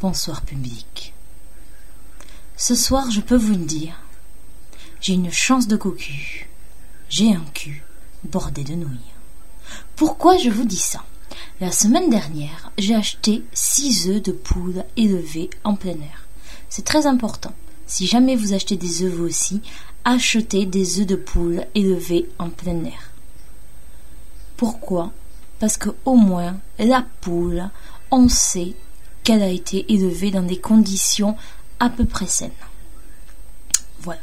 [0.00, 1.12] Bonsoir public.
[2.56, 4.00] Ce soir, je peux vous le dire,
[5.00, 6.48] j'ai une chance de cocu.
[7.10, 7.82] J'ai un cul
[8.24, 9.12] bordé de nouilles.
[9.94, 11.04] Pourquoi je vous dis ça?
[11.60, 16.26] La semaine dernière, j'ai acheté six œufs de poule élevés en plein air.
[16.70, 17.52] C'est très important.
[17.86, 19.60] Si jamais vous achetez des œufs vous aussi,
[20.06, 23.10] achetez des œufs de poule élevés en plein air.
[24.56, 25.12] Pourquoi
[25.58, 27.70] Parce que au moins la poule,
[28.10, 28.74] on sait
[29.22, 31.36] qu'elle a été élevée dans des conditions
[31.80, 32.50] à peu près saines.
[34.00, 34.20] Voilà.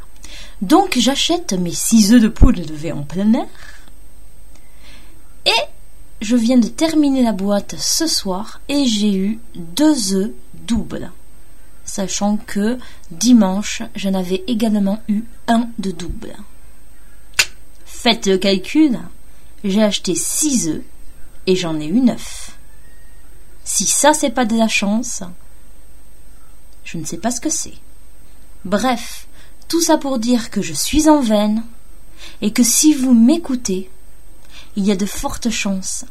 [0.60, 3.46] Donc j'achète mes six œufs de poule élevés en plein air.
[5.44, 5.50] Et
[6.20, 11.10] je viens de terminer la boîte ce soir et j'ai eu deux œufs doubles.
[11.84, 12.78] Sachant que
[13.10, 16.36] dimanche, j'en avais également eu un de double.
[17.84, 19.00] Faites le calcul,
[19.64, 20.82] j'ai acheté six œufs
[21.46, 22.56] et j'en ai eu neuf.
[23.64, 25.22] Si ça c'est pas de la chance,
[26.84, 27.74] je ne sais pas ce que c'est.
[28.64, 29.26] Bref,
[29.68, 31.64] tout ça pour dire que je suis en veine
[32.40, 33.90] et que si vous m'écoutez,
[34.76, 36.04] il y a de fortes chances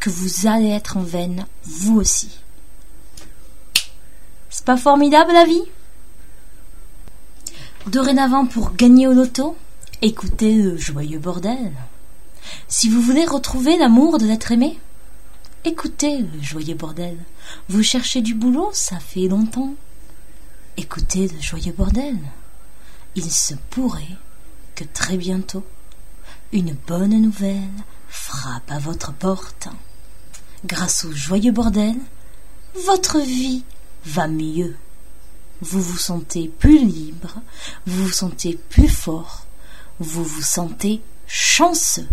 [0.00, 2.38] que vous allez être en veine vous aussi.
[4.50, 5.64] C'est pas formidable la vie?
[7.86, 9.56] Dorénavant, pour gagner au loto,
[10.00, 11.72] écoutez le joyeux bordel.
[12.68, 14.78] Si vous voulez retrouver l'amour de l'être aimé,
[15.64, 17.16] écoutez le joyeux bordel.
[17.68, 19.74] Vous cherchez du boulot, ça fait longtemps.
[20.76, 22.18] Écoutez le joyeux bordel.
[23.14, 24.16] Il se pourrait
[24.74, 25.64] que très bientôt,
[26.52, 27.62] une bonne nouvelle
[28.08, 29.68] frappe à votre porte.
[30.64, 31.96] Grâce au joyeux bordel,
[32.86, 33.64] votre vie
[34.04, 34.76] va mieux.
[35.60, 37.40] Vous vous sentez plus libre,
[37.86, 39.46] vous vous sentez plus fort,
[40.00, 42.08] vous vous sentez chanceux.